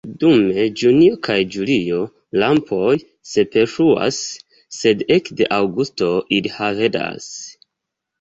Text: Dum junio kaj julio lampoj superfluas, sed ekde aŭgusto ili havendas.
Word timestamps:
Dum 0.21 0.39
junio 0.81 1.17
kaj 1.25 1.33
julio 1.55 1.99
lampoj 2.43 2.93
superfluas, 3.31 4.17
sed 4.79 5.05
ekde 5.17 5.47
aŭgusto 5.59 6.09
ili 6.39 6.53
havendas. 6.57 7.29